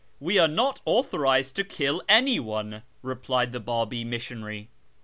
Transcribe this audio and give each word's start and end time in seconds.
We 0.19 0.39
arc 0.39 0.49
not 0.49 0.81
autliorised 0.87 1.53
to 1.53 1.63
kill 1.63 2.01
anyone," 2.09 2.81
replied 3.03 3.51
the 3.51 3.59
Babi 3.59 4.03
missionary. 4.03 4.69